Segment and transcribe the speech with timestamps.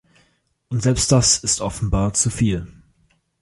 [0.69, 2.65] Und selbst das ist offenbar zu viel.